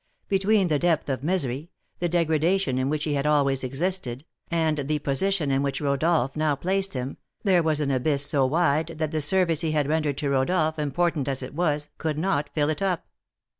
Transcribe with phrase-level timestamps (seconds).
[0.27, 1.69] Between the depth of misery,
[1.99, 6.55] the degradation in which he had always existed, and the position in which Rodolph now
[6.55, 10.29] placed him, there was an abyss so wide that the service he had rendered to
[10.31, 13.05] Rodolph, important as it was, could not fill it up.